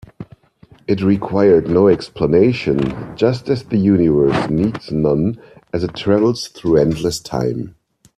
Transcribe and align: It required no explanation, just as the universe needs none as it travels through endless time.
It 0.87 1.01
required 1.03 1.69
no 1.69 1.87
explanation, 1.87 3.15
just 3.15 3.49
as 3.49 3.63
the 3.65 3.77
universe 3.77 4.49
needs 4.49 4.91
none 4.91 5.39
as 5.71 5.83
it 5.83 5.95
travels 5.95 6.47
through 6.47 6.77
endless 6.77 7.19
time. 7.19 7.75